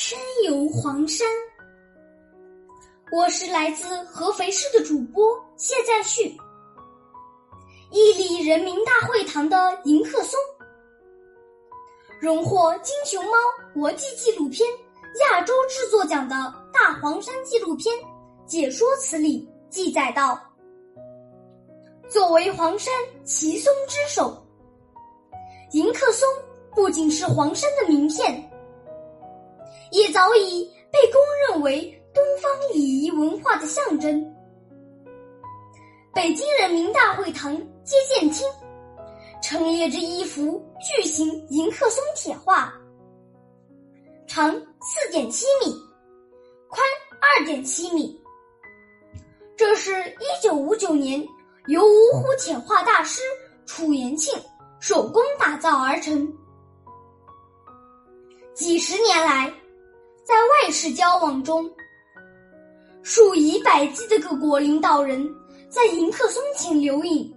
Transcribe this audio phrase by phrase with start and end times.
[0.00, 1.26] 深游黄山。
[3.10, 6.36] 我是来自合肥市的主播谢在旭。
[7.90, 10.38] 屹立人民大会堂的迎客松，
[12.20, 13.32] 荣获金熊猫
[13.74, 14.64] 国际纪录片
[15.32, 16.36] 亚洲制作奖的
[16.72, 17.92] 大黄山纪录片
[18.46, 20.40] 解说词里记载道
[22.08, 22.94] ：“作为黄山
[23.24, 24.46] 奇松之首，
[25.72, 26.28] 迎客松
[26.72, 28.48] 不仅是黄山的名片，
[29.92, 31.82] 也早已被公认为
[32.14, 34.34] 东方礼仪文化的象征。”
[36.14, 38.44] 北京人民大会堂接见厅
[39.42, 42.72] 陈列着一幅巨型迎客松铁画，
[44.26, 45.72] 长四点七米，
[46.68, 46.82] 宽
[47.20, 48.20] 二点七米。
[49.56, 51.20] 这是一九五九年
[51.68, 53.22] 由芜湖铁画大师
[53.64, 54.36] 楚延庆
[54.80, 56.32] 手工打造而成。
[58.54, 59.52] 几十年来，
[60.28, 61.66] 在外事交往中，
[63.02, 65.26] 数以百计的各国领导人。
[65.70, 67.34] 在迎客松前留影，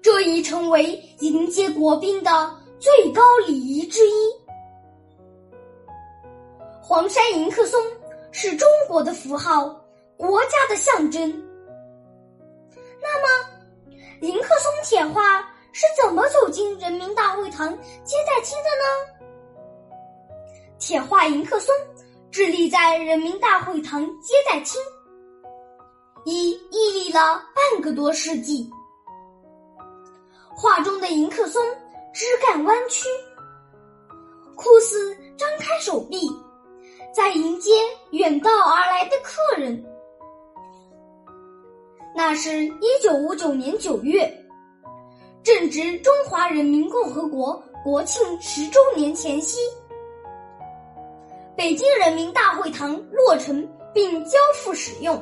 [0.00, 2.30] 这已成为迎接国宾的
[2.78, 4.32] 最高礼仪之一。
[6.80, 7.80] 黄山迎客松
[8.30, 9.66] 是中国的符号，
[10.16, 11.28] 国家的象征。
[13.02, 13.50] 那么，
[14.20, 15.40] 迎客松铁画
[15.72, 19.15] 是怎么走进人民大会堂接待厅的呢？
[20.78, 21.74] 铁画迎客松
[22.30, 24.80] 致力在人民大会堂接待厅。
[26.24, 28.68] 已屹立了半个多世纪。
[30.56, 31.62] 画中的迎客松
[32.12, 33.06] 枝干弯曲，
[34.56, 36.28] 酷似张开手臂，
[37.14, 37.70] 在迎接
[38.10, 39.84] 远道而来的客人。
[42.14, 44.28] 那是一九五九年九月，
[45.44, 49.60] 正值中华人民共和国国庆十周年前夕，
[51.56, 55.16] 北京人民大会堂落成并交付使用。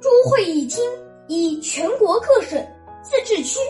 [0.00, 0.82] 诸会议厅
[1.28, 2.58] 以全国各省、
[3.02, 3.60] 自治区、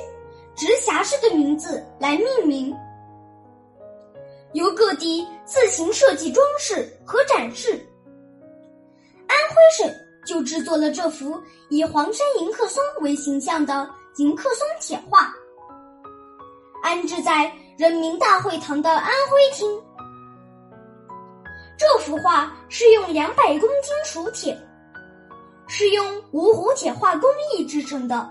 [0.55, 2.73] 直辖市的名字来命名，
[4.53, 7.73] 由各地自行设计装饰和展示。
[9.27, 9.93] 安徽省
[10.25, 11.37] 就制作了这幅
[11.69, 15.35] 以黄山迎客松为形象的迎客松铁画，
[16.85, 19.83] 安置在人民大会堂的安徽厅。
[21.77, 24.57] 这幅画是用两百公斤熟铁。
[25.69, 28.31] 是用芜湖铁画工艺制成的，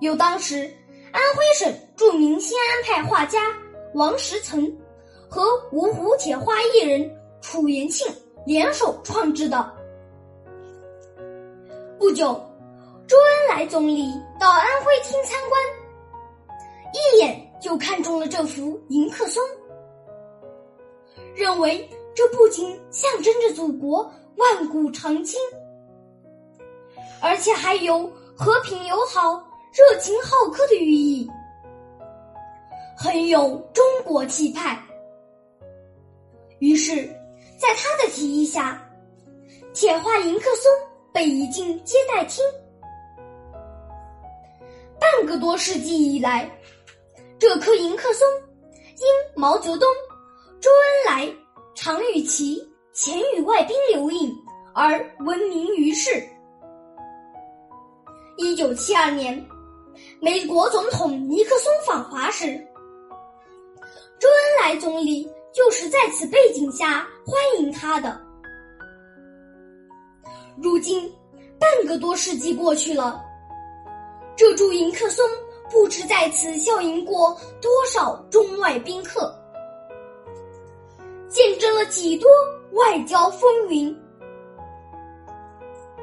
[0.00, 0.70] 由当时
[1.10, 3.40] 安徽省著名新安派画家
[3.94, 4.70] 王石曾
[5.26, 5.42] 和
[5.72, 7.10] 芜湖铁画艺人
[7.40, 8.06] 楚延庆
[8.44, 9.74] 联手创制的。
[11.98, 12.34] 不久，
[13.06, 15.60] 周恩来总理到安徽厅参观，
[16.92, 19.42] 一眼就看中了这幅迎客松，
[21.38, 24.12] 认为这不仅象征着祖国。
[24.38, 25.36] 万古长青，
[27.20, 28.06] 而且还有
[28.36, 29.34] 和平友好、
[29.72, 31.28] 热情好客的寓意，
[32.96, 34.80] 很有中国气派。
[36.60, 37.04] 于是，
[37.58, 38.80] 在他的提议下，
[39.74, 40.70] 铁画迎客松
[41.12, 42.44] 被移进接待厅。
[45.00, 46.48] 半个多世纪以来，
[47.40, 48.24] 这棵迎客松
[48.98, 49.04] 因
[49.34, 49.88] 毛泽东、
[50.60, 51.32] 周恩来、
[51.74, 52.66] 常与其。
[52.94, 54.36] 前与外宾留影
[54.74, 56.20] 而闻名于世。
[58.36, 59.40] 一九七二年，
[60.20, 62.56] 美国总统尼克松访华时，
[64.18, 68.20] 周恩来总理就是在此背景下欢迎他的。
[70.60, 71.08] 如今，
[71.56, 73.22] 半个多世纪过去了，
[74.34, 75.24] 这株迎客松
[75.70, 77.32] 不知在此笑迎过
[77.62, 79.32] 多少中外宾客，
[81.28, 82.28] 见证了几多。
[82.72, 83.98] 外交风云。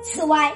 [0.01, 0.51] 此外，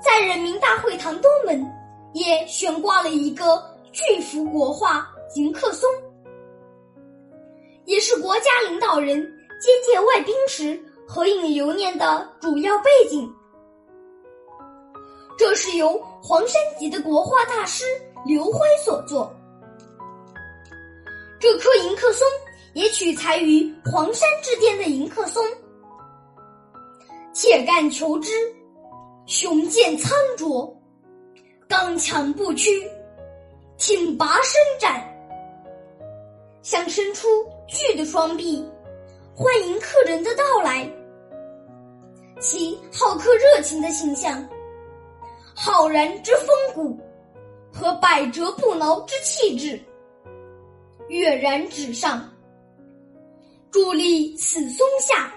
[0.00, 1.66] 在人民大会堂东门
[2.12, 3.60] 也悬挂了一个
[3.90, 5.88] 巨幅国画迎客松，
[7.86, 9.20] 也是国家领导人
[9.58, 10.78] 接见外宾时
[11.08, 13.28] 合影留念的主要背景。
[15.38, 17.84] 这是由黄山籍的国画大师
[18.26, 19.34] 刘辉所作。
[21.40, 22.28] 这棵迎客松。
[22.74, 25.42] 也取材于黄山之巅的迎客松，
[27.34, 28.30] 铁干求枝，
[29.26, 30.74] 雄健苍卓，
[31.66, 32.70] 刚强不屈，
[33.76, 35.02] 挺拔伸展，
[36.62, 37.26] 想伸出
[37.66, 38.64] 巨的双臂，
[39.34, 40.88] 欢迎客人的到来。
[42.40, 44.46] 其好客热情的形象，
[45.54, 46.96] 浩然之风骨
[47.72, 49.80] 和百折不挠之气质，
[51.08, 52.32] 跃然纸上。
[53.72, 55.32] 伫立此松下，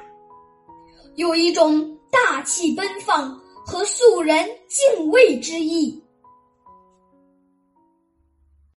[1.16, 6.02] 有一种大气奔放和肃然敬畏之意。